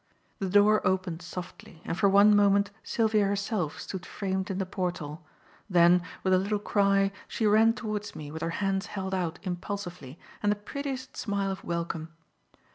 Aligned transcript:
The 0.39 0.49
door 0.49 0.81
opened 0.87 1.21
softly 1.21 1.83
and 1.85 1.95
for 1.95 2.09
one 2.09 2.35
moment 2.35 2.71
Sylvia 2.81 3.25
herself 3.25 3.79
stood 3.79 4.03
framed 4.03 4.49
in 4.49 4.57
the 4.57 4.65
portal; 4.65 5.23
then, 5.69 6.01
with 6.23 6.33
a 6.33 6.39
little 6.39 6.57
cry, 6.57 7.11
she 7.27 7.45
ran 7.45 7.73
towards 7.73 8.15
me 8.15 8.31
with 8.31 8.41
her 8.41 8.49
hands 8.65 8.87
held 8.87 9.13
out 9.13 9.37
impulsively 9.43 10.17
and 10.41 10.51
the 10.51 10.55
prettiest 10.55 11.15
smile 11.15 11.51
of 11.51 11.63
welcome. 11.63 12.09